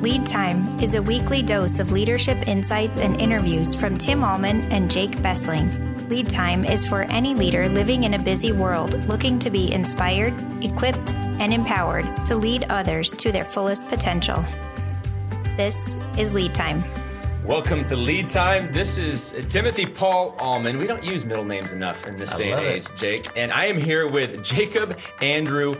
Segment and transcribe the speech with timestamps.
[0.00, 4.90] Lead Time is a weekly dose of leadership insights and interviews from Tim Allman and
[4.90, 6.08] Jake Bessling.
[6.08, 10.32] Lead Time is for any leader living in a busy world looking to be inspired,
[10.64, 14.42] equipped, and empowered to lead others to their fullest potential.
[15.58, 16.82] This is Lead Time.
[17.50, 18.72] Welcome to Lead Time.
[18.72, 20.78] This is Timothy Paul Allman.
[20.78, 22.92] We don't use middle names enough in this I day and age, it.
[22.94, 23.28] Jake.
[23.34, 25.74] And I am here with Jacob Andrew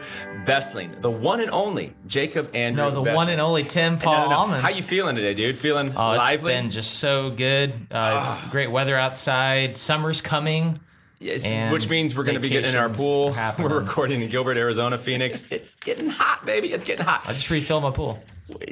[0.45, 2.83] Bessling, the one and only Jacob Andrew.
[2.83, 3.15] No, the Bessling.
[3.15, 4.37] one and only Tim Paul no, no.
[4.39, 4.61] Allman.
[4.61, 5.59] How you feeling today, dude?
[5.59, 6.55] Feeling oh, it's lively?
[6.55, 7.73] been just so good.
[7.89, 9.79] Uh, it's great weather outside.
[9.79, 10.81] Summer's coming.
[11.21, 13.33] Yes, which means we're going to be getting in our pool.
[13.35, 13.71] happening.
[13.71, 15.47] We're recording in Gilbert, Arizona, Phoenix.
[15.53, 16.73] It's getting hot, baby.
[16.73, 17.23] It's getting hot.
[17.27, 18.19] I just refilled my pool.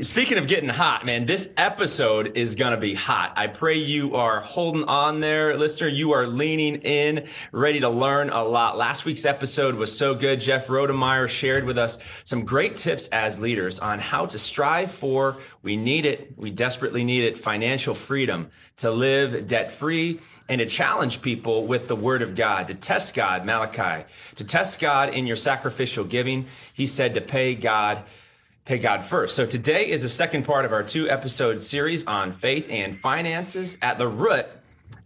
[0.00, 3.32] Speaking of getting hot, man, this episode is going to be hot.
[3.36, 5.88] I pray you are holding on there, listener.
[5.88, 8.76] You are leaning in, ready to learn a lot.
[8.76, 10.40] Last week's episode was so good.
[10.40, 15.38] Jeff Rodemeyer shared with us some great tips as leaders on how to strive for,
[15.62, 20.66] we need it, we desperately need it, financial freedom, to live debt free, and to
[20.66, 24.04] challenge people with the word of God, to test God, Malachi,
[24.36, 26.46] to test God in your sacrificial giving.
[26.72, 28.02] He said to pay God
[28.68, 29.34] pay God first.
[29.34, 33.78] So today is the second part of our two episode series on faith and finances.
[33.80, 34.44] At the root,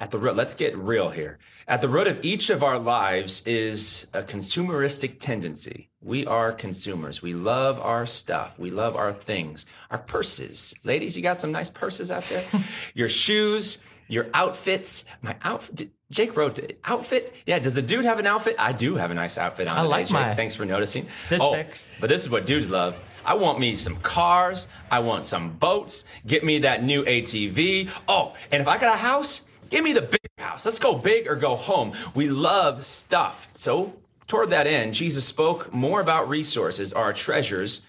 [0.00, 1.38] at the root, let's get real here.
[1.68, 5.90] At the root of each of our lives is a consumeristic tendency.
[6.00, 7.22] We are consumers.
[7.22, 8.58] We love our stuff.
[8.58, 10.74] We love our things, our purses.
[10.82, 12.44] Ladies, you got some nice purses out there.
[12.94, 15.04] your shoes, your outfits.
[15.20, 15.90] My outfit.
[16.10, 16.80] Jake wrote it.
[16.84, 17.32] outfit.
[17.46, 18.56] Yeah, does a dude have an outfit?
[18.58, 19.78] I do have a nice outfit on.
[19.78, 20.14] I today, like Jake.
[20.14, 21.08] my Thanks for noticing.
[21.10, 21.88] Stitch oh, Fix.
[22.00, 22.98] but this is what dudes love.
[23.24, 24.66] I want me some cars.
[24.90, 26.04] I want some boats.
[26.26, 27.90] Get me that new ATV.
[28.08, 30.64] Oh, and if I got a house, give me the big house.
[30.64, 31.92] Let's go big or go home.
[32.14, 33.48] We love stuff.
[33.54, 33.94] So,
[34.26, 37.82] toward that end, Jesus spoke more about resources, our treasures,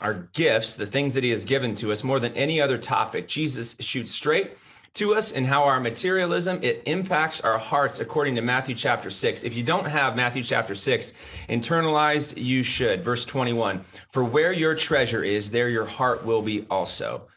[0.00, 3.28] our gifts, the things that he has given to us more than any other topic.
[3.28, 4.56] Jesus shoots straight
[4.98, 9.44] to us and how our materialism it impacts our hearts according to Matthew chapter 6.
[9.44, 11.12] If you don't have Matthew chapter 6
[11.48, 13.04] internalized, you should.
[13.04, 13.80] Verse 21.
[14.10, 17.28] For where your treasure is, there your heart will be also.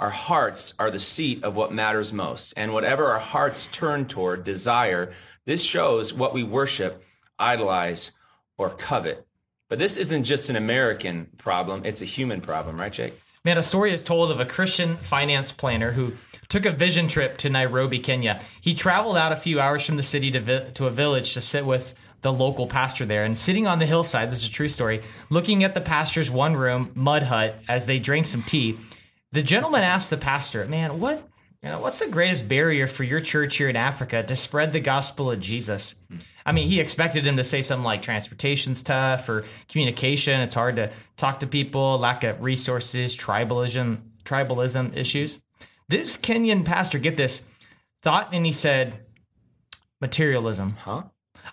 [0.00, 4.42] Our hearts are the seat of what matters most, and whatever our hearts turn toward,
[4.42, 5.12] desire,
[5.44, 7.04] this shows what we worship,
[7.38, 8.10] idolize,
[8.58, 9.24] or covet.
[9.68, 13.20] But this isn't just an American problem, it's a human problem, right, Jake?
[13.44, 16.14] Man, a story is told of a Christian finance planner who
[16.54, 18.40] took a vision trip to Nairobi, Kenya.
[18.60, 21.40] He traveled out a few hours from the city to, vi- to a village to
[21.40, 23.24] sit with the local pastor there.
[23.24, 26.54] And sitting on the hillside, this is a true story, looking at the pastor's one
[26.54, 28.78] room mud hut as they drank some tea,
[29.32, 31.28] the gentleman asked the pastor, Man, what?
[31.60, 34.78] You know, what's the greatest barrier for your church here in Africa to spread the
[34.78, 35.96] gospel of Jesus?
[36.46, 40.40] I mean, he expected him to say something like transportation's tough or communication.
[40.40, 45.40] It's hard to talk to people, lack of resources, tribalism, tribalism issues.
[45.88, 47.46] This Kenyan pastor, get this,
[48.02, 48.94] thought and he said,
[50.00, 50.70] materialism.
[50.70, 51.04] Huh?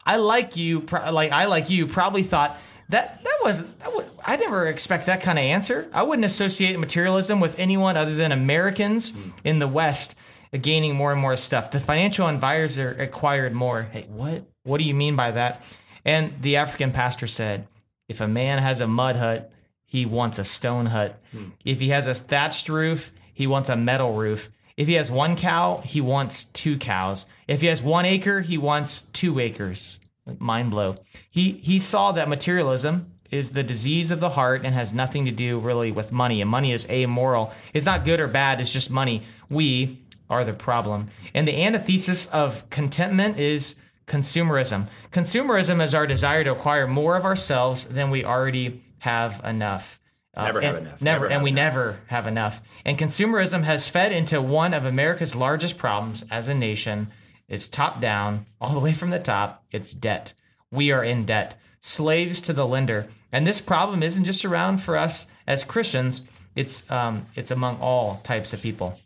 [0.06, 2.58] I like you, like I like you, probably thought
[2.90, 5.90] that that was that was, I never expect that kind of answer.
[5.94, 9.30] I wouldn't associate materialism with anyone other than Americans hmm.
[9.44, 10.16] in the West
[10.60, 11.72] gaining more and more stuff.
[11.72, 13.84] The financial advisor acquired more.
[13.84, 14.44] Hey, what?
[14.64, 15.64] What do you mean by that?
[16.06, 17.68] And the African pastor said,
[18.10, 19.52] if a man has a mud hut,
[19.86, 21.20] he wants a stone hut.
[21.32, 21.50] Hmm.
[21.64, 24.50] If he has a thatched roof, he wants a metal roof.
[24.78, 27.26] If he has one cow, he wants two cows.
[27.48, 30.00] If he has one acre, he wants two acres.
[30.40, 30.98] Mind blow.
[31.30, 35.32] He he saw that materialism is the disease of the heart and has nothing to
[35.32, 36.42] do really with money.
[36.42, 37.54] And money is amoral.
[37.74, 38.60] It's not good or bad.
[38.60, 39.24] It's just money.
[39.50, 40.00] We
[40.30, 41.08] are the problem.
[41.34, 44.88] And the antithesis of contentment is consumerism.
[45.12, 50.01] Consumerism is our desire to acquire more of ourselves than we already have enough.
[50.34, 51.02] Uh, Never have enough.
[51.02, 51.74] Never, Never and we enough.
[51.74, 52.62] never have enough.
[52.86, 57.12] And consumerism has fed into one of America's largest problems as a nation.
[57.50, 59.66] It's top down, all the way from the top.
[59.72, 60.34] It's debt.
[60.72, 63.08] We are in debt, slaves to the lender.
[63.32, 66.22] And this problem isn't just around for us as Christians.
[66.56, 69.00] It's um, it's among all types of people.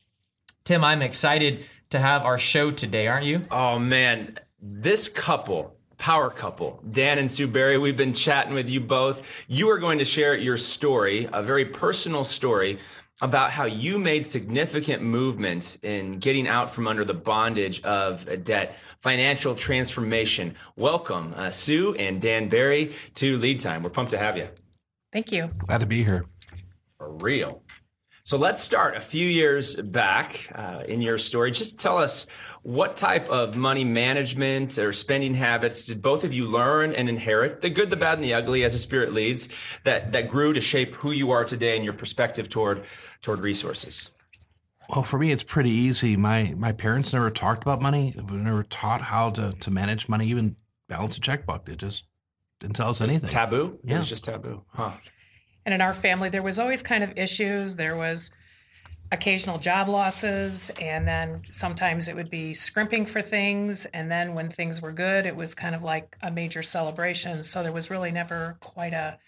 [0.63, 3.41] Tim, I'm excited to have our show today, aren't you?
[3.51, 5.74] Oh man, this couple,
[6.05, 9.27] power couple, Dan and Sue Berry, we've been chatting with you both.
[9.47, 12.77] You are going to share your story, a very personal story
[13.23, 18.77] about how you made significant movements in getting out from under the bondage of debt,
[18.99, 20.53] financial transformation.
[20.75, 23.81] Welcome, uh, Sue and Dan Berry to Lead Time.
[23.81, 24.47] We're pumped to have you.
[25.11, 25.49] Thank you.
[25.57, 26.25] Glad to be here.
[26.99, 27.63] For real.
[28.21, 31.49] So let's start a few years back uh, in your story.
[31.49, 32.27] Just tell us
[32.65, 37.61] what type of money management or spending habits did both of you learn and inherit,
[37.61, 39.49] the good, the bad, and the ugly, as the Spirit leads,
[39.83, 42.83] that that grew to shape who you are today and your perspective toward
[43.21, 44.09] toward resources?
[44.89, 46.17] Well, for me, it's pretty easy.
[46.17, 48.15] My my parents never talked about money.
[48.17, 50.55] We never taught how to to manage money, even
[50.89, 51.65] balance a checkbook.
[51.65, 52.05] They just
[52.59, 53.29] didn't tell us anything.
[53.29, 53.77] Taboo?
[53.83, 53.97] Yeah.
[53.97, 54.63] It was just taboo.
[54.69, 54.93] Huh.
[55.67, 57.75] And in our family, there was always kind of issues.
[57.75, 58.31] There was
[59.11, 63.85] occasional job losses, and then sometimes it would be scrimping for things.
[63.87, 67.43] And then when things were good, it was kind of like a major celebration.
[67.43, 69.19] So there was really never quite a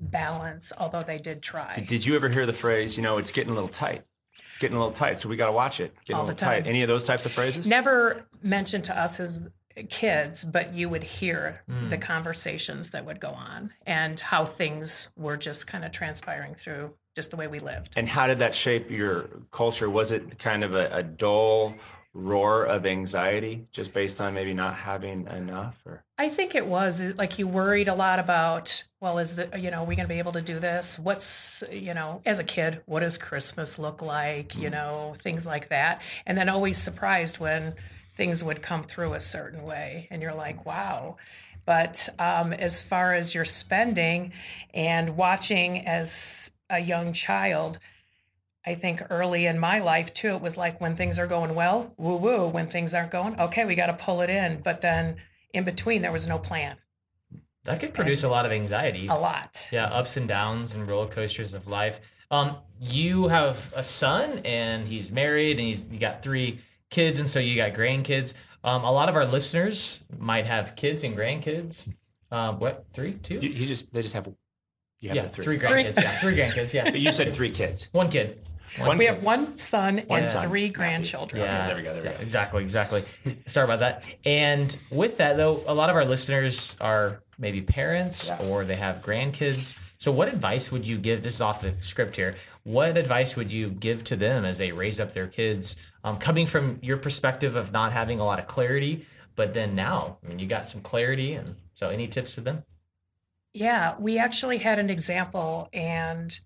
[0.00, 1.84] balance, although they did try.
[1.86, 4.02] Did you ever hear the phrase, you know, it's getting a little tight?
[4.50, 5.94] It's getting a little tight, so we got to watch it.
[6.06, 6.66] Getting All a the little tight.
[6.66, 7.66] Any of those types of phrases?
[7.68, 9.50] Never mentioned to us as
[9.90, 11.90] kids, but you would hear Hmm.
[11.90, 16.94] the conversations that would go on and how things were just kind of transpiring through
[17.16, 17.94] just the way we lived.
[17.96, 19.88] And how did that shape your culture?
[19.88, 21.74] Was it kind of a, a dull
[22.12, 25.82] roar of anxiety just based on maybe not having enough?
[25.86, 29.70] Or I think it was like you worried a lot about, well, is the, you
[29.70, 30.98] know, are we going to be able to do this?
[30.98, 34.54] What's, you know, as a kid, what does Christmas look like?
[34.54, 36.02] You know, things like that.
[36.26, 37.74] And then always surprised when
[38.14, 41.16] things would come through a certain way and you're like, wow.
[41.64, 44.32] But um, as far as your spending
[44.72, 47.78] and watching as a young child,
[48.64, 51.92] I think early in my life too, it was like when things are going well,
[51.96, 52.48] woo woo.
[52.48, 54.60] When things aren't going, okay, we got to pull it in.
[54.62, 55.16] But then
[55.54, 56.76] in between, there was no plan.
[57.64, 59.06] That could produce a lot of anxiety.
[59.08, 59.68] A lot.
[59.72, 62.00] Yeah, ups and downs and roller coasters of life.
[62.30, 66.60] Um, you have a son and he's married and he's you got three
[66.90, 68.34] kids and so you got grandkids.
[68.64, 71.94] Um, a lot of our listeners might have kids and grandkids.
[72.32, 73.38] Um, what three, two?
[73.38, 74.28] you, you just they just have
[75.00, 75.44] you have yeah, the three.
[75.44, 75.58] three.
[75.58, 75.96] grandkids.
[76.02, 76.72] Yeah, three grandkids.
[76.74, 77.88] Yeah, But you said three kids.
[77.92, 78.40] one kid.
[78.78, 79.14] One We kid.
[79.14, 80.46] have one son and son.
[80.48, 81.42] three grandchildren.
[81.42, 82.22] Yeah, there we go, there we go.
[82.22, 83.04] exactly, exactly.
[83.46, 84.04] Sorry about that.
[84.24, 89.00] And with that, though, a lot of our listeners are maybe parents or they have
[89.02, 89.78] grandkids.
[89.98, 91.22] So, what advice would you give?
[91.22, 92.36] This is off the script here.
[92.64, 96.46] What advice would you give to them as they raise up their kids, um, coming
[96.46, 99.06] from your perspective of not having a lot of clarity,
[99.36, 102.64] but then now, I mean, you got some clarity, and so any tips to them?
[103.56, 106.38] Yeah, we actually had an example, and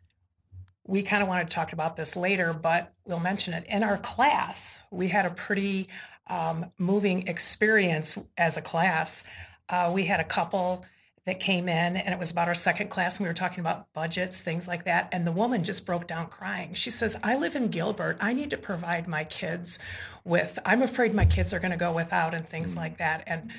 [0.87, 3.65] we kind of wanted to talk about this later, but we'll mention it.
[3.69, 5.89] In our class, we had a pretty
[6.29, 9.25] um, moving experience as a class.
[9.69, 10.87] Uh, we had a couple
[11.25, 13.93] that came in, and it was about our second class, and we were talking about
[13.93, 15.09] budgets, things like that.
[15.11, 16.75] And the woman just broke down crying.
[16.75, 18.19] She says, I live in Gilbert.
[18.21, 19.81] I need to provide my kids
[20.25, 23.25] with, I'm afraid my kids are going to go without, and things like that.
[23.27, 23.51] And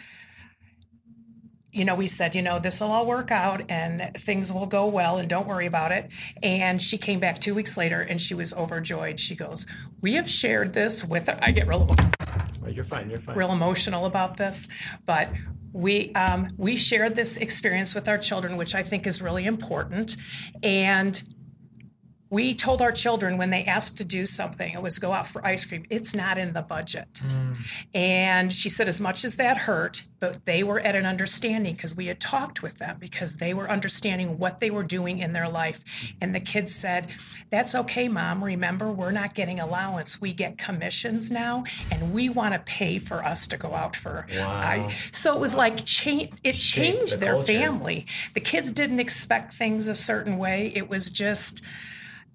[1.72, 4.88] you know, we said, you know, this will all work out and things will go
[4.88, 6.10] well and don't worry about it.
[6.44, 9.20] And she came back two weeks later and she was overjoyed.
[9.20, 9.66] She goes,
[10.02, 11.88] We have shared this with, I get real,
[12.68, 13.10] you're fine.
[13.10, 13.36] You're fine.
[13.36, 14.68] real emotional about this,
[15.06, 15.30] but
[15.74, 20.18] we, um, we shared this experience with our children, which I think is really important.
[20.62, 21.22] And
[22.32, 25.46] we told our children when they asked to do something, it was go out for
[25.46, 27.22] ice cream, it's not in the budget.
[27.26, 27.58] Mm.
[27.94, 31.94] And she said, as much as that hurt, but they were at an understanding because
[31.94, 35.50] we had talked with them because they were understanding what they were doing in their
[35.50, 35.84] life.
[35.84, 36.14] Mm.
[36.22, 37.08] And the kids said,
[37.50, 38.44] That's okay, mom.
[38.46, 40.22] Remember, we're not getting allowance.
[40.22, 44.26] We get commissions now, and we want to pay for us to go out for.
[44.32, 47.54] I, so it was like, cha- it changed the their culture.
[47.54, 48.06] family.
[48.34, 50.72] The kids didn't expect things a certain way.
[50.74, 51.62] It was just,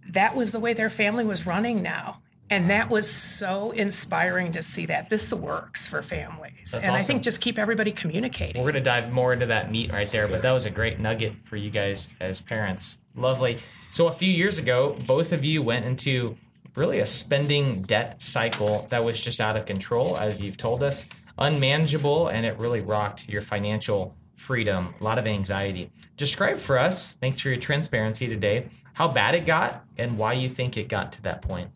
[0.09, 2.21] that was the way their family was running now.
[2.49, 6.71] And that was so inspiring to see that this works for families.
[6.73, 8.63] That's and I think just keep everybody communicating.
[8.63, 11.01] We're going to dive more into that meat right there, but that was a great
[11.01, 12.99] nugget for you guys as parents.
[13.17, 13.61] Lovely.
[13.91, 16.37] So, a few years ago, both of you went into
[16.77, 21.09] really a spending debt cycle that was just out of control, as you've told us,
[21.39, 25.91] unmanageable, and it really rocked your financial freedom, a lot of anxiety.
[26.17, 30.49] Describe for us, thanks for your transparency today, how bad it got and why you
[30.49, 31.71] think it got to that point.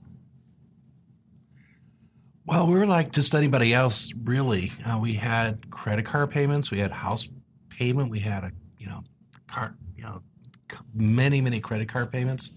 [2.47, 4.73] Well, we were like just anybody else, really.
[4.87, 7.29] Uh, we had credit card payments, we had house
[7.69, 9.05] payment, we had a you know
[9.47, 10.23] car, you know,
[10.95, 12.51] many many credit card payments.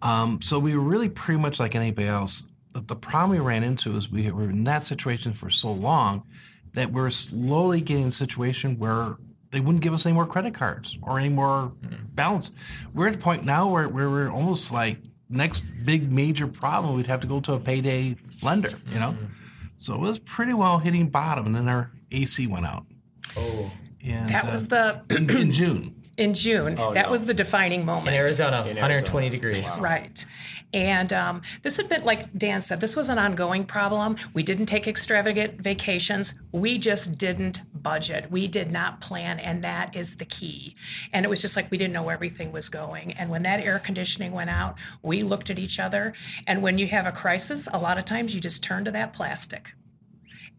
[0.00, 2.46] Um, so we were really pretty much like anybody else.
[2.70, 6.22] The, the problem we ran into is we were in that situation for so long
[6.74, 9.16] that we're slowly getting in a situation where
[9.52, 11.72] they wouldn't give us any more credit cards or any more
[12.14, 12.50] balance.
[12.92, 17.06] We're at the point now where, where we're almost like next big major problem, we'd
[17.06, 19.16] have to go to a payday lender, you know?
[19.76, 22.86] So it was pretty well hitting bottom, and then our AC went out.
[23.36, 23.70] Oh,
[24.02, 26.01] And, that uh, was the in, in June.
[26.16, 26.74] In June.
[26.74, 27.10] that no.
[27.10, 28.08] was the defining moment.
[28.08, 29.30] In Arizona, In 120 Arizona.
[29.30, 29.80] degrees.
[29.80, 30.24] Right.
[30.74, 34.16] And um, this had been, like Dan said, this was an ongoing problem.
[34.32, 36.34] We didn't take extravagant vacations.
[36.50, 38.30] We just didn't budget.
[38.30, 39.38] We did not plan.
[39.38, 40.74] And that is the key.
[41.12, 43.12] And it was just like we didn't know where everything was going.
[43.12, 46.14] And when that air conditioning went out, we looked at each other.
[46.46, 49.12] And when you have a crisis, a lot of times you just turn to that
[49.12, 49.74] plastic.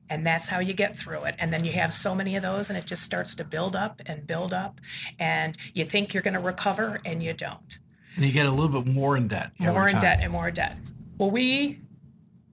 [0.10, 1.36] And that's how you get through it.
[1.40, 4.02] And then you have so many of those, and it just starts to build up
[4.06, 4.80] and build up.
[5.18, 7.80] And you think you're going to recover, and you don't
[8.16, 9.52] And you get a little bit more in debt.
[9.60, 10.02] more in time.
[10.02, 10.78] debt and more debt.
[11.18, 11.80] Well, we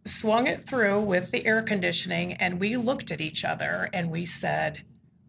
[0.04, 4.24] swung it through with the air conditioning and we looked at each other and we
[4.24, 4.82] said,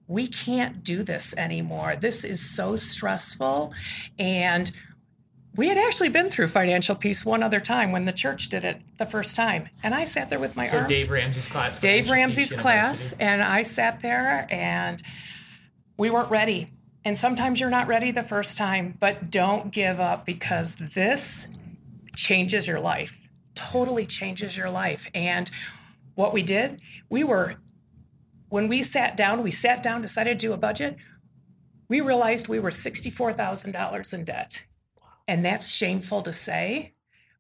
[0.08, 1.96] we can't do this anymore.
[1.96, 3.74] This is so stressful.
[4.20, 4.72] And
[5.56, 8.82] we had actually been through financial peace one other time when the church did it
[8.98, 9.70] the first time.
[9.84, 10.90] And I sat there with my So arms.
[10.90, 11.80] Dave Ramsey's class.
[11.80, 15.02] Dave Ramsey's class, and I sat there and
[15.98, 16.72] we weren't ready.
[17.04, 21.48] And sometimes you're not ready the first time, but don't give up because this
[22.16, 25.10] changes your life, totally changes your life.
[25.14, 25.50] And
[26.16, 26.80] what we did,
[27.10, 27.56] we were,
[28.50, 30.96] when we sat down, we sat down, decided to do a budget,
[31.90, 34.66] we realized we were $64,000 in debt.
[35.32, 36.92] And that's shameful to say,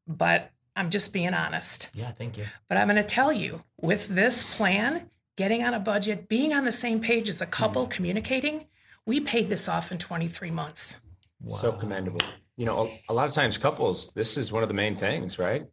[0.07, 1.89] but I'm just being honest.
[1.93, 2.45] Yeah, thank you.
[2.69, 6.63] But I'm going to tell you with this plan, getting on a budget, being on
[6.63, 7.91] the same page as a couple, mm-hmm.
[7.91, 8.67] communicating,
[9.05, 11.01] we paid this off in 23 months.
[11.47, 12.21] So commendable.
[12.55, 15.37] You know, a, a lot of times couples, this is one of the main things,
[15.37, 15.65] right?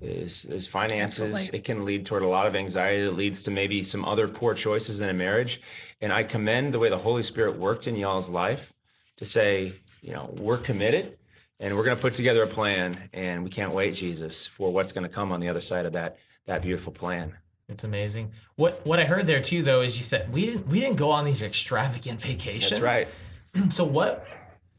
[0.00, 1.34] Is is finances.
[1.34, 1.58] Absolutely.
[1.58, 4.54] It can lead toward a lot of anxiety that leads to maybe some other poor
[4.54, 5.60] choices in a marriage.
[6.00, 8.72] And I commend the way the Holy Spirit worked in y'all's life
[9.16, 11.18] to say, you know, we're committed
[11.60, 14.92] and we're going to put together a plan and we can't wait, Jesus, for what's
[14.92, 17.34] going to come on the other side of that that beautiful plan.
[17.68, 18.32] It's amazing.
[18.54, 21.10] What what I heard there too, though, is you said we didn't we didn't go
[21.10, 22.80] on these extravagant vacations.
[22.80, 23.08] That's right.
[23.72, 24.26] So what?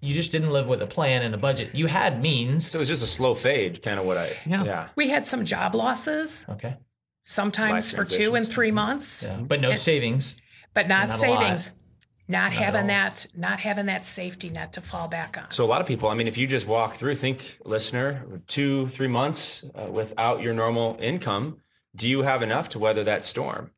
[0.01, 1.73] You just didn't live with a plan and a budget.
[1.73, 2.69] You had means.
[2.69, 4.63] So it was just a slow fade, kind of what I Yeah.
[4.63, 4.89] yeah.
[4.95, 6.77] We had some job losses, Okay.
[7.23, 8.75] sometimes Life for two and three mm-hmm.
[8.75, 9.37] months, Yeah.
[9.41, 10.39] But no savings.
[10.75, 11.81] but not, Not savings.
[12.29, 15.49] Not, having that, not having that safety net to fall back on.
[15.51, 18.89] So a lot of people, I mean, if you just walk through, think listener, two,
[18.89, 21.61] three months uh, without your normal income,
[21.95, 23.71] do you have enough to weather that storm?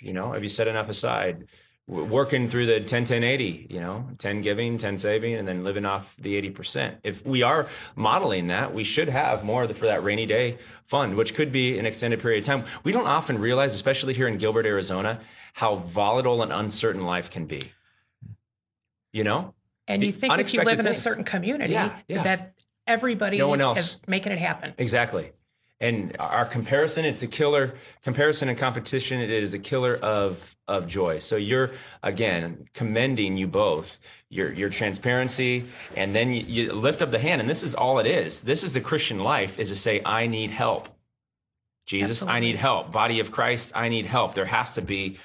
[0.00, 1.44] You know, have you set enough aside?
[1.86, 5.62] W- Working through the 10, 10, 80, you know, 10 giving, 10 saving, and then
[5.62, 6.96] living off the 80%.
[7.04, 11.34] If we are modeling that, we should have more for that rainy day fund, which
[11.34, 12.64] could be an extended period of time.
[12.84, 15.20] We don't often realize, especially here in Gilbert, Arizona,
[15.54, 17.72] how volatile and uncertain life can be.
[19.12, 19.54] You know?
[19.88, 22.22] And you think if you live in a certain community Yeah, yeah.
[22.22, 22.54] that
[22.86, 23.78] everybody No one else.
[23.78, 24.74] is making it happen.
[24.78, 25.30] Exactly.
[25.80, 29.20] And our comparison, it's a killer comparison and competition.
[29.20, 31.18] It is a killer of of joy.
[31.18, 31.72] So you're
[32.04, 35.64] again commending you both your your transparency,
[35.96, 37.40] and then you, you lift up the hand.
[37.40, 38.42] And this is all it is.
[38.42, 40.88] This is the Christian life: is to say, "I need help."
[41.84, 42.92] Jesus, I need help.
[42.92, 44.34] Body of Christ, I need help.
[44.34, 45.18] There has to be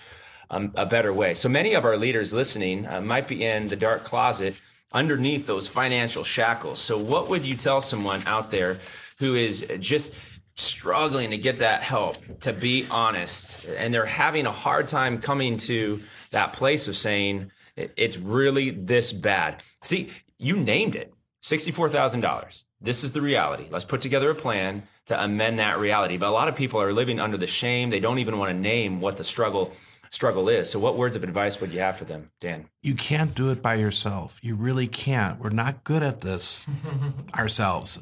[0.50, 1.34] um, a better way.
[1.34, 4.60] So many of our leaders listening uh, might be in the dark closet
[4.94, 6.80] underneath those financial shackles.
[6.80, 8.80] So, what would you tell someone out there
[9.20, 10.14] who is just
[10.56, 15.58] struggling to get that help, to be honest, and they're having a hard time coming
[15.58, 16.02] to
[16.32, 19.62] that place of saying, it's really this bad?
[19.84, 21.14] See, you named it
[21.44, 22.64] $64,000.
[22.80, 23.66] This is the reality.
[23.70, 26.18] Let's put together a plan to amend that reality.
[26.18, 27.90] But a lot of people are living under the shame.
[27.90, 29.74] They don't even want to name what the struggle
[30.10, 30.70] struggle is.
[30.70, 32.70] So what words of advice would you have for them, Dan?
[32.82, 34.40] You can't do it by yourself.
[34.42, 35.40] You really can't.
[35.40, 36.66] We're not good at this
[37.38, 38.00] ourselves.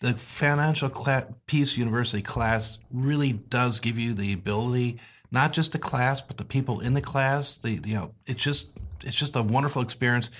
[0.00, 5.00] The financial cla peace university class really does give you the ability,
[5.30, 7.56] not just the class, but the people in the class.
[7.56, 8.70] The you know, it's just
[9.04, 10.30] it's just a wonderful experience,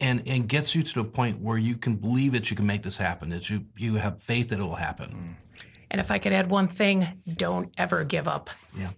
[0.00, 2.84] and and gets you to the point where you can believe that you can make
[2.84, 3.30] this happen.
[3.30, 5.08] That you you have faith that it will happen.
[5.10, 5.64] Mm.
[5.90, 8.50] And if I could add one thing, don't ever give up.
[8.76, 8.90] Yeah,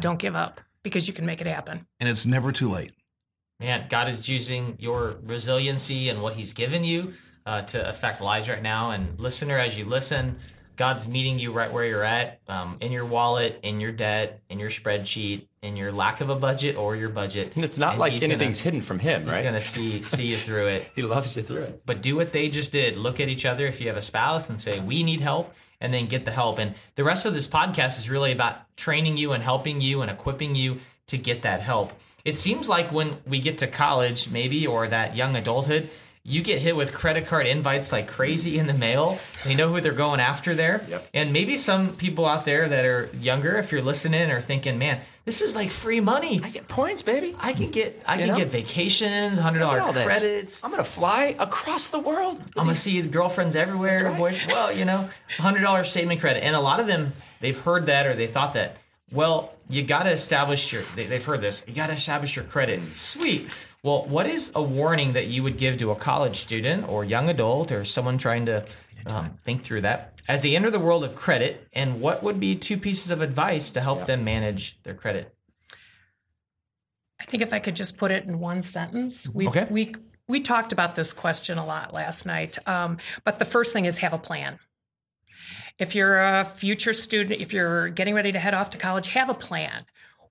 [0.00, 1.84] Don't give up because you can make it happen.
[1.98, 2.92] and it's never too late.
[3.58, 7.14] Man, God is using your resiliency and what He's given you
[7.44, 8.92] uh, to affect lives right now.
[8.92, 10.38] And listener, as you listen,
[10.76, 14.60] God's meeting you right where you're at, um, in your wallet, in your debt, in
[14.60, 17.56] your spreadsheet, in your lack of a budget or your budget.
[17.56, 19.42] And it's not And like anything's gonna, hidden from him, He's right?
[19.42, 20.90] He's gonna see see you through it.
[20.94, 21.82] he loves you through it.
[21.84, 22.96] But do what they just did.
[22.96, 25.92] Look at each other if you have a spouse and say, We need help, and
[25.92, 26.58] then get the help.
[26.58, 30.10] And the rest of this podcast is really about training you and helping you and
[30.10, 31.92] equipping you to get that help.
[32.24, 35.88] It seems like when we get to college, maybe, or that young adulthood,
[36.28, 39.16] you get hit with credit card invites like crazy in the mail.
[39.44, 40.84] They know who they're going after there.
[40.88, 41.08] Yep.
[41.14, 45.00] And maybe some people out there that are younger, if you're listening, are thinking, man,
[45.24, 46.40] this is like free money.
[46.42, 47.36] I get points, baby.
[47.38, 48.36] I can get I You can know?
[48.38, 50.04] get vacations, hundred dollar dollar all this.
[50.04, 50.64] credits.
[50.64, 52.40] I'm gonna fly across the world.
[52.56, 54.04] I'm gonna see girlfriends everywhere.
[54.04, 54.18] Right.
[54.18, 57.86] Boy, well, you know, hundred dollar statement credit, and a lot of them they've heard
[57.86, 58.78] that or they thought that.
[59.12, 60.82] Well, you got to establish your.
[60.94, 61.64] They, they've heard this.
[61.66, 62.82] You got to establish your credit.
[62.94, 63.48] Sweet.
[63.82, 67.28] Well, what is a warning that you would give to a college student or young
[67.28, 68.64] adult or someone trying to
[69.06, 71.68] um, think through that as they enter the world of credit?
[71.72, 75.32] And what would be two pieces of advice to help them manage their credit?
[77.20, 79.66] I think if I could just put it in one sentence, we Okay.
[79.70, 79.94] we
[80.28, 82.58] we talked about this question a lot last night.
[82.68, 84.58] Um, but the first thing is have a plan.
[85.78, 89.28] If you're a future student, if you're getting ready to head off to college, have
[89.28, 89.84] a plan.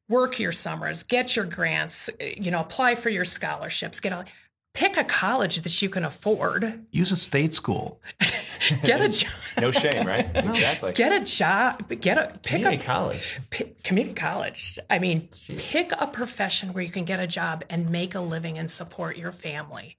[0.08, 4.26] Work your summers, get your grants, you know, apply for your scholarships, get a
[4.74, 6.86] pick a college that you can afford.
[6.92, 8.02] Use a state school.
[8.84, 9.32] Get a job.
[9.60, 10.28] No shame, right?
[10.36, 10.92] exactly.
[10.94, 11.88] Get a job.
[12.02, 13.40] Get a pick Community a college.
[13.52, 14.80] pick, community college.
[14.90, 18.58] I mean, pick a profession where you can get a job and make a living
[18.58, 19.98] and support your family.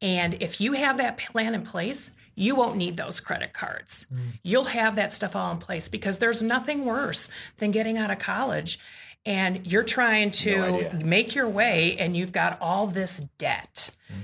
[0.00, 4.06] And if you have that plan in place, you won't need those credit cards.
[4.12, 4.18] Mm.
[4.42, 8.18] You'll have that stuff all in place because there's nothing worse than getting out of
[8.18, 8.78] college
[9.26, 11.04] and you're trying to idea.
[11.04, 13.90] make your way and you've got all this debt.
[14.10, 14.14] Mm.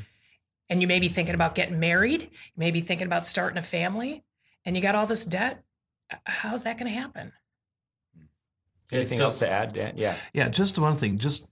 [0.71, 3.63] And you may be thinking about getting married, you may be thinking about starting a
[3.63, 4.25] family,
[4.65, 5.63] and you got all this debt.
[6.27, 7.33] How's that going to happen?
[8.19, 8.27] Mm.
[8.93, 9.95] Anything So- else to add, Dan?
[9.97, 10.17] Yeah.
[10.33, 11.19] Yeah, just one thing.
[11.19, 11.47] Just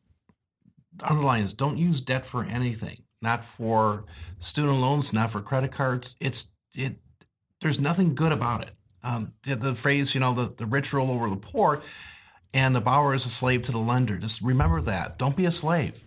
[1.02, 1.52] underline this.
[1.54, 2.98] Don't use debt for anything.
[3.20, 4.04] Not for
[4.40, 5.12] student loans.
[5.12, 6.16] Not for credit cards.
[6.20, 6.96] It's it.
[7.60, 8.70] There's nothing good about it.
[9.04, 11.82] Um, the, the phrase, you know, the, the rich rule over the poor,
[12.54, 14.18] and the borrower is a slave to the lender.
[14.18, 15.18] Just remember that.
[15.18, 16.04] Don't be a slave.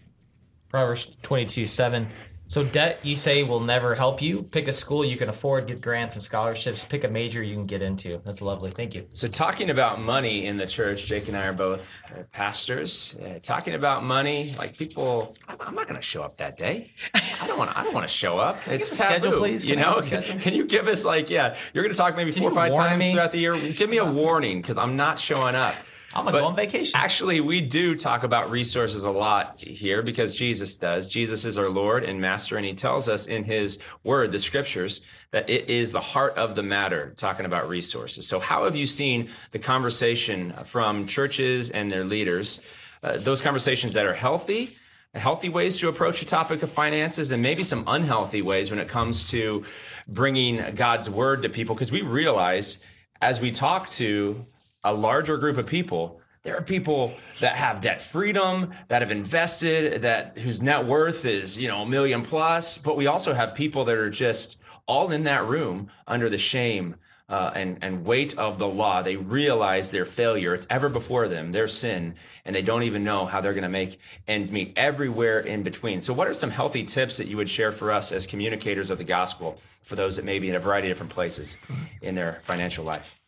[0.70, 2.08] Proverbs 22, 7.
[2.48, 4.44] So debt, you say, will never help you.
[4.44, 6.86] Pick a school you can afford, get grants and scholarships.
[6.86, 8.22] Pick a major you can get into.
[8.24, 8.70] That's lovely.
[8.72, 9.08] Thank you.
[9.14, 13.16] So, talking about money in the church, Jake and I are both uh, pastors.
[13.16, 16.92] Uh, talking about money, like people, I'm not going to show up that day.
[17.14, 17.76] I don't want.
[17.76, 18.68] I don't want to show up.
[18.68, 19.66] It's a schedule, taboo, please?
[19.66, 22.16] You Can I know, can, can you give us like, yeah, you're going to talk
[22.16, 23.12] maybe four or five times me?
[23.12, 23.58] throughout the year.
[23.74, 25.76] Give me a warning because I'm not showing up.
[26.16, 26.94] I'm going to But go on vacation.
[26.96, 31.10] Actually, we do talk about resources a lot here because Jesus does.
[31.10, 35.02] Jesus is our Lord and Master, and He tells us in His Word, the Scriptures,
[35.32, 38.26] that it is the heart of the matter talking about resources.
[38.26, 42.62] So, how have you seen the conversation from churches and their leaders,
[43.04, 44.78] uh, those conversations that are healthy?
[45.14, 48.88] Healthy ways to approach the topic of finances, and maybe some unhealthy ways when it
[48.88, 49.64] comes to
[50.08, 51.76] bringing God's word to people.
[51.76, 52.82] Because we realize
[53.22, 54.46] as we talk to
[54.86, 60.04] a larger group of people, there are people that have debt freedom, that have invested,
[60.04, 62.78] that whose net worth is, you know, a million plus.
[62.78, 66.96] But we also have people that are just all in that room under the shame
[67.28, 69.02] uh, and and weight of the law.
[69.02, 72.14] They realize their failure; it's ever before them, their sin,
[72.46, 76.00] and they don't even know how they're going to make ends meet everywhere in between.
[76.00, 79.00] So, what are some healthy tips that you would share for us as communicators of
[79.00, 81.58] the gospel for those that may be in a variety of different places
[82.04, 83.20] in their financial life?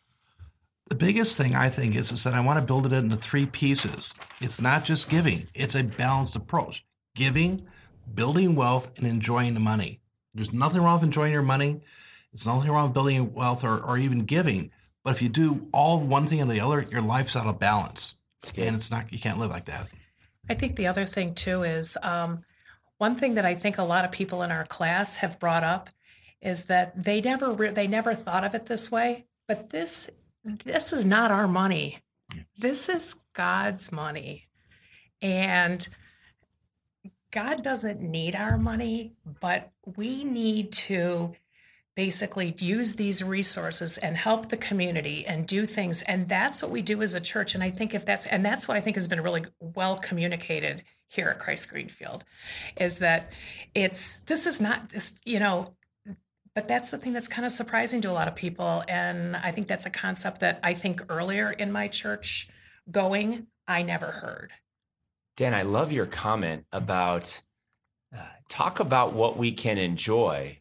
[0.88, 3.46] The biggest thing I think is, is that I want to build it into three
[3.46, 4.14] pieces.
[4.40, 6.84] It's not just giving, it's a balanced approach.
[7.14, 7.66] Giving,
[8.14, 10.00] building wealth, and enjoying the money.
[10.34, 11.80] There's nothing wrong with enjoying your money.
[12.32, 14.70] There's nothing wrong with building wealth or, or even giving.
[15.04, 18.14] But if you do all one thing and the other, your life's out of balance.
[18.56, 19.88] And it's not you can't live like that.
[20.48, 22.44] I think the other thing too is um,
[22.98, 25.90] one thing that I think a lot of people in our class have brought up
[26.40, 29.26] is that they never re- they never thought of it this way.
[29.48, 30.10] But this
[30.44, 32.02] this is not our money.
[32.56, 34.48] This is God's money,
[35.22, 35.88] and
[37.30, 41.32] God doesn't need our money, but we need to
[41.98, 46.00] basically use these resources and help the community and do things.
[46.02, 47.56] And that's what we do as a church.
[47.56, 50.84] And i think if that's and that's what i think has been really well communicated
[51.08, 52.22] here at christ greenfield
[52.76, 53.32] is that
[53.74, 55.74] it's this is not this you know
[56.58, 59.52] but that's the thing that's kind of surprising to a lot of people and i
[59.52, 62.48] think that's a concept that i think earlier in my church
[62.90, 64.50] going i never heard.
[65.36, 67.42] Dan, I love your comment about
[68.12, 70.58] uh, talk about what we can enjoy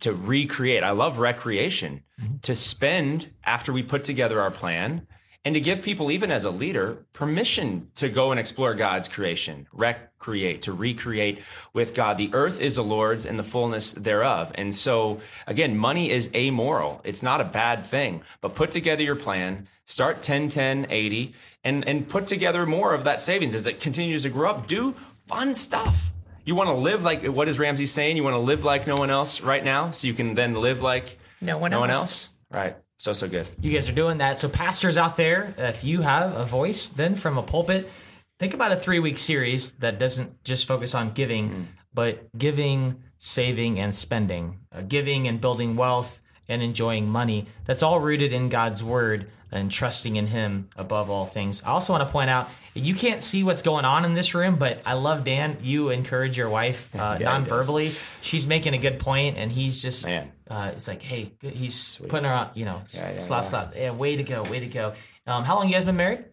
[0.00, 0.82] to recreate.
[0.82, 2.02] I love recreation.
[2.42, 5.06] To spend after we put together our plan
[5.44, 9.66] and to give people, even as a leader, permission to go and explore God's creation,
[9.72, 12.18] recreate, to recreate with God.
[12.18, 14.52] The earth is the Lord's and the fullness thereof.
[14.54, 17.00] And so, again, money is amoral.
[17.04, 21.32] It's not a bad thing, but put together your plan, start 10, 10, 80,
[21.64, 24.66] and, and put together more of that savings as it continues to grow up.
[24.66, 24.94] Do
[25.26, 26.10] fun stuff.
[26.44, 28.16] You want to live like what is Ramsey saying?
[28.16, 30.82] You want to live like no one else right now, so you can then live
[30.82, 32.00] like No one no one else.
[32.00, 32.30] else.
[32.50, 32.76] Right.
[33.00, 33.48] So so good.
[33.62, 34.38] You guys are doing that.
[34.38, 37.90] So, pastors out there, if you have a voice, then from a pulpit,
[38.38, 43.80] think about a three week series that doesn't just focus on giving, but giving, saving,
[43.80, 47.46] and spending, uh, giving and building wealth and enjoying money.
[47.64, 51.62] That's all rooted in God's word and trusting in Him above all things.
[51.62, 54.56] I also want to point out you can't see what's going on in this room,
[54.56, 55.56] but I love Dan.
[55.62, 57.94] You encourage your wife uh, Yeah, non verbally.
[58.20, 60.32] She's making a good point, and he's just Man.
[60.50, 63.44] Uh, it's like, hey, good- he's putting her on, you know, s- Yeah, yeah, slap,
[63.44, 63.48] yeah.
[63.48, 63.72] slap.
[63.76, 64.94] Yeah, way to go, way to go.
[65.26, 66.24] Um, how long you guys been married?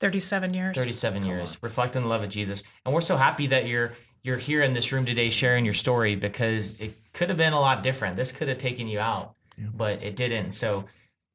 [0.00, 0.76] 37 years.
[0.76, 1.56] 37 years.
[1.62, 2.62] Reflecting the love of Jesus.
[2.84, 6.14] And we're so happy that you're you're here in this room today sharing your story
[6.16, 8.16] because it could have been a lot different.
[8.16, 9.34] This could have taken you out,
[9.74, 10.52] but it didn't.
[10.52, 10.84] So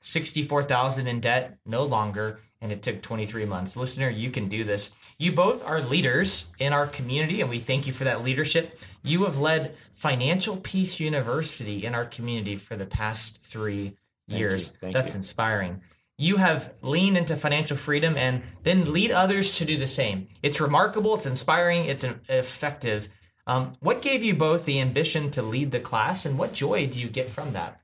[0.01, 3.77] 64,000 in debt, no longer, and it took 23 months.
[3.77, 4.91] Listener, you can do this.
[5.19, 8.79] You both are leaders in our community, and we thank you for that leadership.
[9.03, 14.71] You have led Financial Peace University in our community for the past three years.
[14.71, 15.17] Thank That's you.
[15.17, 15.81] inspiring.
[16.17, 20.27] You have leaned into financial freedom and then lead others to do the same.
[20.43, 23.07] It's remarkable, it's inspiring, it's effective.
[23.47, 26.99] Um, what gave you both the ambition to lead the class, and what joy do
[26.99, 27.81] you get from that?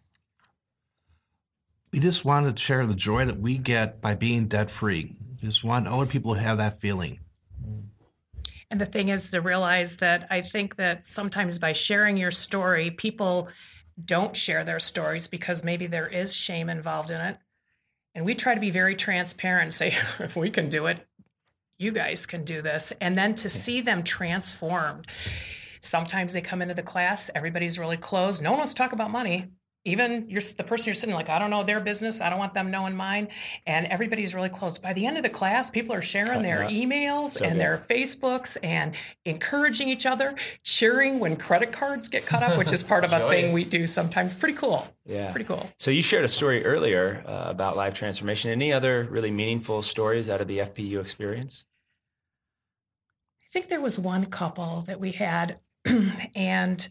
[1.91, 5.15] We just want to share the joy that we get by being debt free.
[5.41, 7.19] We Just want other people to have that feeling.
[8.75, 12.91] And the thing is to realize that I think that sometimes by sharing your story,
[12.91, 13.47] people
[14.03, 17.37] don't share their stories because maybe there is shame involved in it.
[18.13, 19.87] And we try to be very transparent and say,
[20.19, 21.07] if we can do it,
[21.79, 22.91] you guys can do this.
[22.99, 25.07] And then to see them transformed.
[25.79, 28.43] Sometimes they come into the class, everybody's really closed.
[28.43, 29.53] No one wants to talk about money.
[29.85, 32.19] Even you're the person you're sitting like, I don't know their business.
[32.19, 33.27] I don't want them knowing mine.
[33.65, 34.77] And everybody's really close.
[34.77, 36.71] By the end of the class, people are sharing their up.
[36.71, 38.95] emails and their Facebooks and
[39.25, 43.29] encouraging each other, cheering when credit cards get cut up, which is part of a
[43.29, 44.33] thing we do sometimes.
[44.33, 44.87] Pretty cool.
[45.05, 45.17] Yeah.
[45.17, 45.69] It's pretty cool.
[45.77, 48.49] So you shared a story earlier uh, about live transformation.
[48.51, 51.65] Any other really meaningful stories out of the FPU experience?
[53.39, 55.59] I think there was one couple that we had,
[56.35, 56.89] and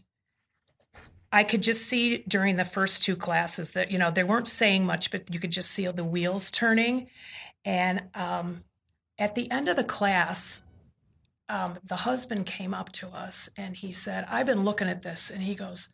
[1.35, 4.85] I could just see during the first two classes that, you know, they weren't saying
[4.85, 7.09] much, but you could just see the wheels turning.
[7.65, 8.63] And um,
[9.19, 10.61] at the end of the class,
[11.49, 15.29] um, the husband came up to us and he said, I've been looking at this.
[15.29, 15.93] And he goes,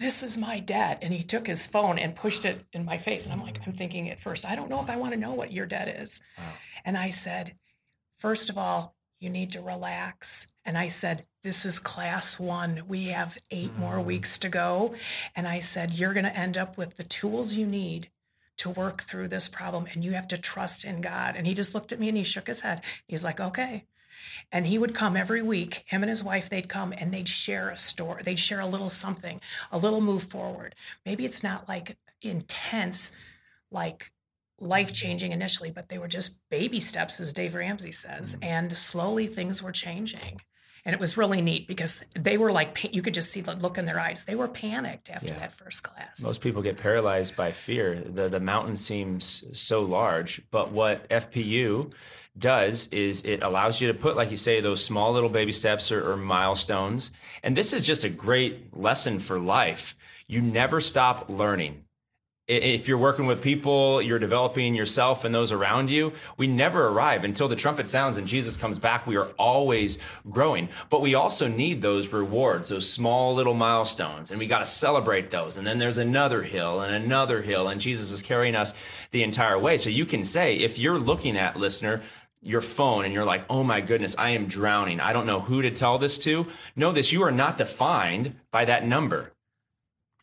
[0.00, 0.98] This is my debt.
[1.00, 3.24] And he took his phone and pushed it in my face.
[3.24, 5.32] And I'm like, I'm thinking at first, I don't know if I want to know
[5.32, 6.24] what your debt is.
[6.84, 7.54] And I said,
[8.16, 10.52] First of all, you need to relax.
[10.64, 12.82] And I said, This is class one.
[12.88, 14.08] We have eight more mm-hmm.
[14.08, 14.96] weeks to go.
[15.36, 18.08] And I said, You're going to end up with the tools you need
[18.56, 19.86] to work through this problem.
[19.92, 21.36] And you have to trust in God.
[21.36, 22.80] And he just looked at me and he shook his head.
[23.06, 23.84] He's like, Okay.
[24.50, 27.70] And he would come every week, him and his wife, they'd come and they'd share
[27.70, 28.24] a story.
[28.24, 30.74] They'd share a little something, a little move forward.
[31.04, 33.12] Maybe it's not like intense,
[33.70, 34.10] like
[34.58, 38.34] life changing initially, but they were just baby steps, as Dave Ramsey says.
[38.34, 38.44] Mm-hmm.
[38.44, 40.40] And slowly things were changing.
[40.86, 43.76] And it was really neat because they were like, you could just see the look
[43.76, 44.24] in their eyes.
[44.24, 45.40] They were panicked after Yeah.
[45.40, 46.22] that first class.
[46.22, 47.96] Most people get paralyzed by fear.
[47.96, 51.92] The the mountain seems so large, but what FPU
[52.38, 55.90] does is it allows you to put, like you say, those small little baby steps
[55.90, 57.10] or, or milestones.
[57.42, 59.96] And this is just a great lesson for life.
[60.28, 61.82] You never stop learning.
[62.48, 67.24] If you're working with people, you're developing yourself and those around you, we never arrive
[67.24, 69.04] until the trumpet sounds and Jesus comes back.
[69.04, 69.98] We are always
[70.30, 70.68] growing.
[70.88, 75.30] But we also need those rewards, those small little milestones, and we got to celebrate
[75.30, 75.56] those.
[75.56, 78.74] And then there's another hill and another hill, and Jesus is carrying us
[79.10, 79.76] the entire way.
[79.76, 82.00] So you can say, if you're looking at, listener,
[82.42, 85.00] your phone and you're like, oh my goodness, I am drowning.
[85.00, 86.46] I don't know who to tell this to.
[86.76, 89.32] Know this, you are not defined by that number.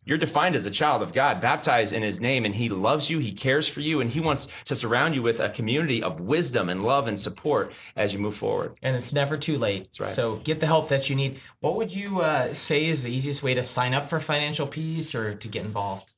[0.05, 3.19] You're defined as a child of God, baptized in his name, and he loves you,
[3.19, 6.69] he cares for you, and he wants to surround you with a community of wisdom
[6.69, 8.73] and love and support as you move forward.
[8.81, 9.89] And it's never too late.
[9.99, 10.09] right.
[10.09, 11.39] So get the help that you need.
[11.59, 15.15] What would you uh, say is the easiest way to sign up for financial peace
[15.15, 16.12] or to get involved?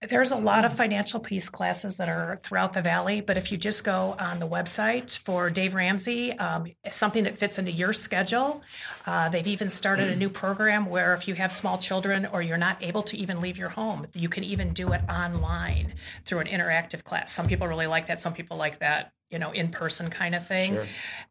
[0.00, 3.58] There's a lot of financial peace classes that are throughout the valley, but if you
[3.58, 8.62] just go on the website for Dave Ramsey, um, something that fits into your schedule.
[9.06, 12.56] Uh, they've even started a new program where if you have small children or you're
[12.56, 16.46] not able to even leave your home, you can even do it online through an
[16.46, 17.32] interactive class.
[17.32, 18.20] Some people really like that.
[18.20, 20.74] Some people like that, you know, in person kind of thing.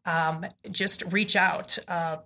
[0.04, 1.78] Um, just reach out.
[1.88, 2.18] Uh,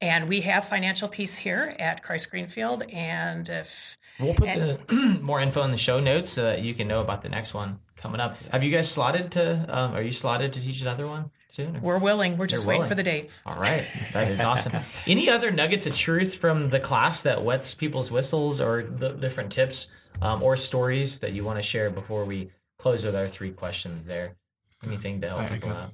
[0.00, 2.82] and we have financial peace here at Christ Greenfield.
[2.92, 6.86] And if We'll put the more info in the show notes so that you can
[6.88, 8.36] know about the next one coming up.
[8.52, 9.64] Have you guys slotted to?
[9.68, 11.76] Um, are you slotted to teach another one soon?
[11.76, 12.36] or- We're willing.
[12.36, 12.88] We're just You're waiting willing.
[12.90, 13.42] for the dates.
[13.46, 14.72] All right, that is awesome.
[15.06, 19.50] Any other nuggets of truth from the class that wets people's whistles, or the different
[19.52, 23.50] tips um, or stories that you want to share before we close with our three
[23.50, 24.04] questions?
[24.04, 24.36] There,
[24.84, 25.92] anything to help I- I people got- out?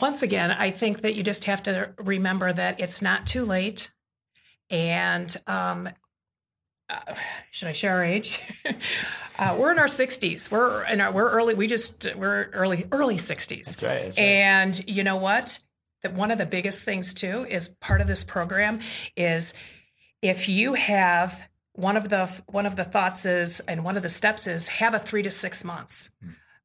[0.00, 3.90] Once again, I think that you just have to remember that it's not too late.
[4.70, 5.88] And um,
[6.88, 7.14] uh,
[7.50, 8.40] should I share our age?
[9.38, 10.50] uh, we're in our 60s.
[10.50, 11.54] We're in our we're early.
[11.54, 13.64] We just we're early early 60s.
[13.64, 14.02] That's right.
[14.02, 14.24] That's right.
[14.24, 15.60] And you know what?
[16.02, 18.80] That one of the biggest things too is part of this program
[19.16, 19.54] is
[20.22, 24.08] if you have one of the one of the thoughts is and one of the
[24.08, 26.10] steps is have a three to six months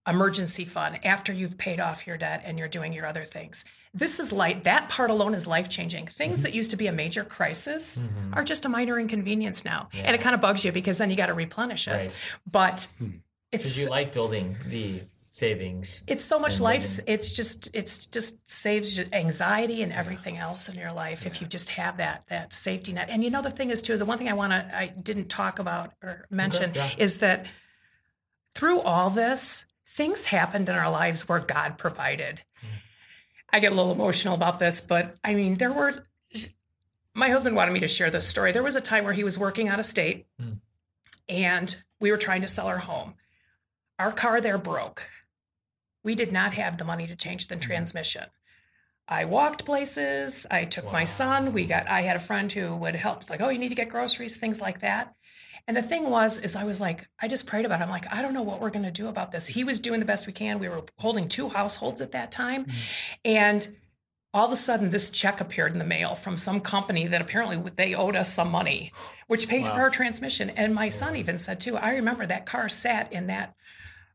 [0.07, 3.65] emergency fund after you've paid off your debt and you're doing your other things.
[3.93, 6.07] This is like that part alone is life changing.
[6.07, 6.43] Things mm-hmm.
[6.43, 8.33] that used to be a major crisis mm-hmm.
[8.33, 11.17] are just a minor inconvenience now, and it kind of bugs you because then you
[11.17, 11.91] got to replenish it.
[11.91, 12.19] Right.
[12.49, 16.03] But Did it's you like building the savings?
[16.07, 20.77] it's so much life it's just it's just saves you anxiety and everything else in
[20.77, 23.69] your life if you just have that that safety net and you know the thing
[23.69, 26.73] is too is the one thing i want to i didn't talk about or mention
[26.75, 26.89] yeah.
[26.97, 27.45] is that
[28.53, 32.67] through all this things happened in our lives where god provided mm.
[33.51, 35.93] i get a little emotional about this but i mean there were
[37.13, 39.37] my husband wanted me to share this story there was a time where he was
[39.37, 40.57] working out of state mm.
[41.27, 43.15] and we were trying to sell our home
[43.99, 45.09] our car there broke
[46.03, 47.61] we did not have the money to change the mm.
[47.61, 48.25] transmission.
[49.07, 50.47] I walked places.
[50.49, 51.53] I took my son.
[51.53, 51.89] We got.
[51.89, 53.29] I had a friend who would help.
[53.29, 55.15] Like, oh, you need to get groceries, things like that.
[55.67, 57.83] And the thing was, is I was like, I just prayed about it.
[57.83, 59.47] I'm like, I don't know what we're going to do about this.
[59.47, 60.59] He was doing the best we can.
[60.59, 62.77] We were holding two households at that time, mm-hmm.
[63.25, 63.75] and
[64.33, 67.57] all of a sudden, this check appeared in the mail from some company that apparently
[67.75, 68.93] they owed us some money,
[69.27, 70.49] which paid for our transmission.
[70.51, 71.75] And my son even said too.
[71.75, 73.53] I remember that car sat in that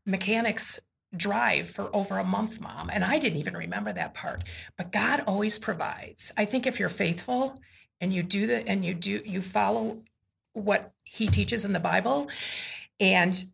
[0.05, 0.79] mechanic's
[1.15, 2.89] drive for over a month, mom.
[2.91, 4.43] And I didn't even remember that part.
[4.75, 6.33] But God always provides.
[6.35, 7.59] I think if you're faithful
[8.01, 9.99] and you do the and you do you follow
[10.57, 12.29] what he teaches in the Bible
[12.99, 13.45] and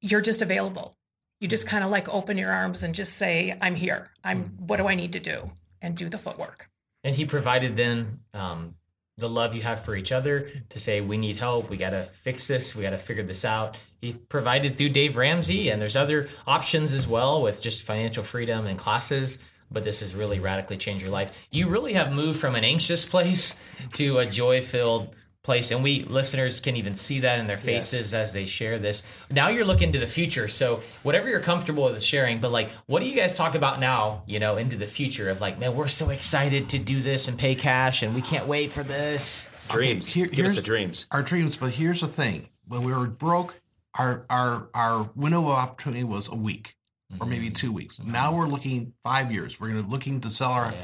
[0.00, 0.94] you're just available.
[1.40, 4.10] You just kind of like open your arms and just say, I'm here.
[4.22, 5.52] I'm what do I need to do?
[5.80, 6.68] And do the footwork.
[7.02, 8.74] And he provided then um,
[9.16, 11.70] the love you have for each other to say, we need help.
[11.70, 12.76] We got to fix this.
[12.76, 13.78] We got to figure this out.
[14.02, 18.66] He provided through Dave Ramsey, and there's other options as well with just financial freedom
[18.66, 19.42] and classes.
[19.70, 21.46] But this has really radically changed your life.
[21.50, 23.58] You really have moved from an anxious place
[23.94, 25.70] to a joy filled place.
[25.70, 29.02] And we listeners can even see that in their faces as they share this.
[29.30, 30.48] Now you're looking to the future.
[30.48, 34.22] So whatever you're comfortable with sharing, but like, what do you guys talk about now,
[34.26, 37.38] you know, into the future of like, man, we're so excited to do this and
[37.38, 39.50] pay cash and we can't wait for this.
[39.68, 40.10] dreams.
[40.10, 41.06] here- Give us here's- the dreams.
[41.10, 43.54] Our dreams, but here's the thing: when we were broke,
[43.96, 46.74] our our our window of opportunity was a week
[47.20, 47.54] or maybe mm.
[47.54, 48.00] two weeks.
[48.00, 49.58] Now we're looking five years.
[49.58, 50.74] We're gonna looking to sell our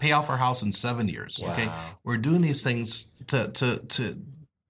[0.00, 1.40] pay off our house in seven years.
[1.42, 1.68] Okay,
[2.04, 4.22] we're doing these things to to to.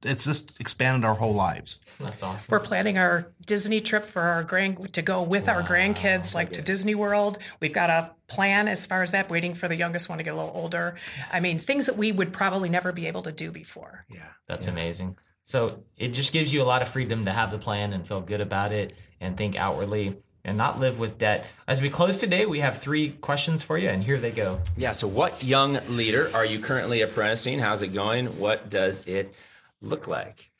[0.04, 1.80] It's just expanded our whole lives.
[1.98, 2.52] That's awesome.
[2.52, 6.62] We're planning our Disney trip for our grand to go with our grandkids, like to
[6.62, 7.38] Disney World.
[7.58, 10.34] We've got a plan as far as that, waiting for the youngest one to get
[10.34, 10.94] a little older.
[11.32, 14.04] I mean, things that we would probably never be able to do before.
[14.08, 14.28] Yeah.
[14.46, 15.18] That's amazing.
[15.42, 18.20] So it just gives you a lot of freedom to have the plan and feel
[18.20, 20.14] good about it and think outwardly
[20.48, 21.46] and not live with debt.
[21.66, 24.60] As we close today, we have three questions for you, and here they go.
[24.76, 24.90] Yeah.
[24.92, 27.58] So, what young leader are you currently apprenticing?
[27.60, 28.38] How's it going?
[28.38, 29.34] What does it
[29.80, 30.50] look like?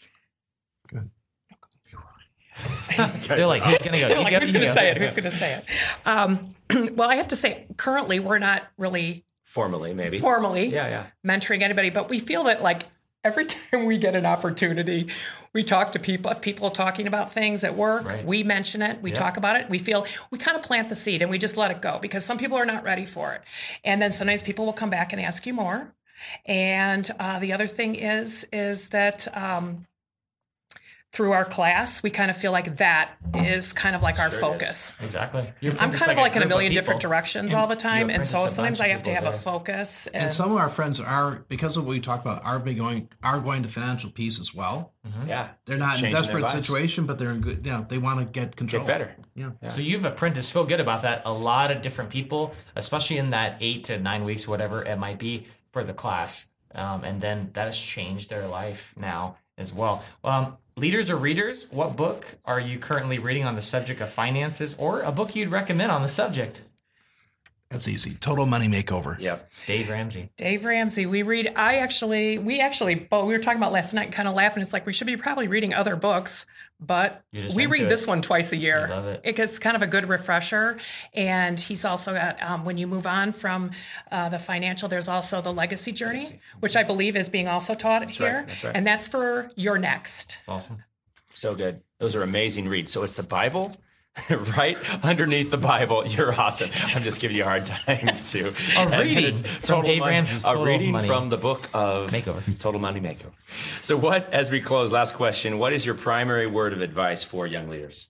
[3.28, 4.08] They're like, who's gonna go?
[4.08, 4.96] They're like, who's going to say it?
[4.96, 5.64] Who's going to say it?
[6.06, 6.54] Um,
[6.96, 10.18] well, I have to say, currently, we're not really Formally, maybe.
[10.18, 11.06] formally Yeah, yeah.
[11.26, 12.82] mentoring anybody, but we feel that like
[13.28, 15.08] every time we get an opportunity,
[15.52, 16.30] we talk to people.
[16.30, 18.24] If people are talking about things at work, Right.
[18.24, 19.68] we mention it, we talk about it.
[19.70, 22.24] We feel we kind of plant the seed and we just let it go because
[22.24, 23.42] some people are not ready for it.
[23.84, 25.94] And then sometimes people will come back and ask you more.
[26.46, 29.86] And uh, the other thing is is that um,
[31.12, 34.38] through our class, we kind of feel like that is kind of like our Sure
[34.38, 34.92] it focus.
[35.02, 35.50] Exactly.
[35.60, 37.10] You're I'm just kind of like in a million different people.
[37.10, 40.06] directions all the time, and so sometimes I have to people have a focus.
[40.08, 42.74] And, And some of our friends are because of what we talked about are be
[42.74, 44.92] going are going to financial peace as well.
[45.26, 45.48] Yeah.
[45.64, 47.64] They're not in a Changing their desperate situation, but they're in good.
[47.64, 48.84] You know, they want to get control.
[48.84, 49.16] Get better.
[49.34, 49.70] Yeah.
[49.70, 51.22] So you've apprenticed, feel good about that.
[51.24, 55.18] A lot of different people, especially in that eight to nine weeks, whatever it might
[55.18, 56.50] be for the class.
[56.74, 60.04] Um, and then that has changed their life now as well.
[60.22, 64.74] Um, leaders or readers, what book are you currently reading on the subject of finances
[64.78, 66.62] or a book you'd recommend on the subject?
[67.70, 68.14] That's easy.
[68.14, 69.18] Total Money Makeover.
[69.20, 69.50] Yep.
[69.66, 70.30] Dave Ramsey.
[70.36, 71.04] Dave Ramsey.
[71.04, 71.52] We read.
[71.54, 74.62] I actually, we actually, but we were talking about last night, kind of laughing.
[74.62, 76.46] It's like we should be probably reading other books,
[76.80, 77.24] but
[77.56, 77.88] we read it.
[77.88, 78.86] this one twice a year.
[78.88, 79.20] love it.
[79.24, 80.78] It's kind of a good refresher.
[81.12, 83.72] And he's also got um, when you move on from
[84.12, 88.08] uh, the financial, there's also the legacy journey, which I believe is being also taught
[88.10, 88.76] here, right, that's right.
[88.76, 90.38] and that's for your next.
[90.40, 90.78] It's awesome.
[91.34, 91.82] So good.
[91.98, 92.92] Those are amazing reads.
[92.92, 93.76] So it's the Bible,
[94.56, 96.06] right underneath the Bible.
[96.06, 96.70] You're awesome.
[96.74, 98.52] I'm just giving you a hard time, Sue.
[98.76, 102.58] A reading it's from Dave Money- Ramsey's A reading Money from the book of Makeover.
[102.58, 103.32] Total Money Makeover.
[103.80, 107.46] So, what, as we close, last question, what is your primary word of advice for
[107.46, 108.08] young leaders?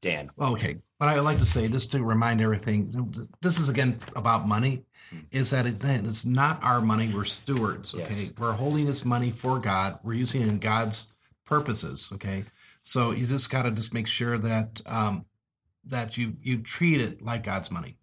[0.00, 0.30] Dan.
[0.38, 0.76] Okay.
[0.98, 4.84] What I would like to say, just to remind everything, this is again about money,
[5.10, 5.18] hmm.
[5.30, 7.10] is that it, it's not our money.
[7.12, 7.94] We're stewards.
[7.94, 8.04] Okay.
[8.04, 8.32] Yes.
[8.38, 9.98] We're holding this money for God.
[10.02, 11.08] We're using it in God's
[11.44, 12.10] purposes.
[12.14, 12.44] Okay.
[12.86, 15.26] So you just got to just make sure that um,
[15.86, 17.96] that you you treat it like God's money.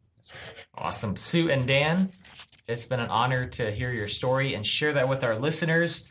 [0.75, 1.15] Awesome.
[1.15, 2.09] Sue and Dan,
[2.67, 6.03] it's been an honor to hear your story and share that with our listeners.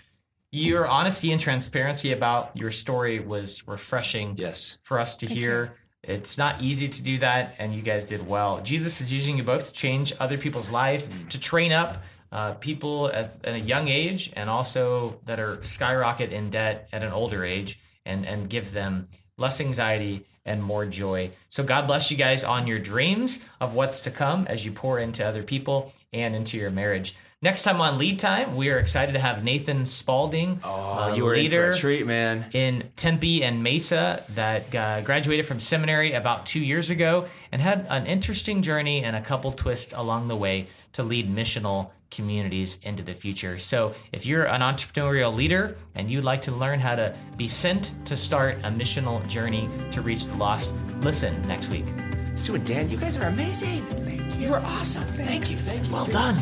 [0.50, 4.78] Your honesty and transparency about your story was refreshing Yes.
[4.82, 5.74] for us to hear.
[6.02, 8.62] It's not easy to do that, and you guys did well.
[8.62, 13.08] Jesus is using you both to change other people's life, to train up uh, people
[13.12, 17.44] at, at a young age, and also that are skyrocket in debt at an older
[17.44, 21.30] age, and and give them less anxiety and more joy.
[21.48, 24.98] So God bless you guys on your dreams of what's to come as you pour
[24.98, 27.14] into other people and into your marriage.
[27.44, 31.24] Next time on Lead Time, we are excited to have Nathan Spalding, Oh, a you
[31.24, 32.46] were for leader a treat, man.
[32.52, 37.84] in Tempe and Mesa that uh, graduated from seminary about two years ago and had
[37.90, 43.02] an interesting journey and a couple twists along the way to lead missional communities into
[43.02, 43.58] the future.
[43.58, 47.90] So if you're an entrepreneurial leader and you'd like to learn how to be sent
[48.04, 51.86] to start a missional journey to reach the lost, listen next week.
[52.34, 53.82] Sue and Dan, you guys are amazing.
[53.82, 54.46] Thank you.
[54.46, 55.04] You were awesome.
[55.14, 55.56] Thank you.
[55.56, 55.92] Thank you.
[55.92, 56.36] Well done.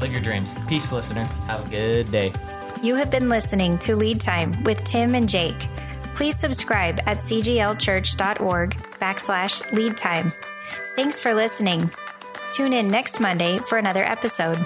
[0.00, 0.54] Live your dreams.
[0.66, 1.24] Peace, listener.
[1.46, 2.32] Have a good day.
[2.82, 5.68] You have been listening to Lead Time with Tim and Jake.
[6.14, 10.32] Please subscribe at cglchurch.org backslash lead time.
[10.96, 11.90] Thanks for listening.
[12.52, 14.58] Tune in next Monday for another episode.